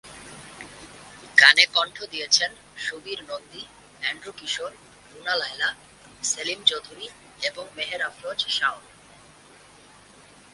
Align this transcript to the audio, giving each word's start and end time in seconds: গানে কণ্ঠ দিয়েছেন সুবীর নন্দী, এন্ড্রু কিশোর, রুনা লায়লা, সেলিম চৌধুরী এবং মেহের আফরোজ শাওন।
গানে 1.37 1.65
কণ্ঠ 1.75 1.97
দিয়েছেন 2.11 2.51
সুবীর 2.77 3.19
নন্দী, 3.29 3.63
এন্ড্রু 4.09 4.31
কিশোর, 4.31 4.71
রুনা 5.11 5.35
লায়লা, 5.35 5.69
সেলিম 6.23 6.59
চৌধুরী 6.63 7.07
এবং 7.41 7.65
মেহের 7.75 8.01
আফরোজ 8.01 8.39
শাওন। 8.57 8.83